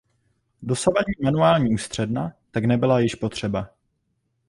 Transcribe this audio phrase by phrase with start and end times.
[0.63, 3.69] Dosavadní manuální ústředna tak nebyla již potřeba.